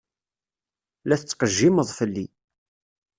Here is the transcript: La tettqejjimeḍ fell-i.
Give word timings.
La 1.05 1.15
tettqejjimeḍ 1.19 1.89
fell-i. 1.97 2.25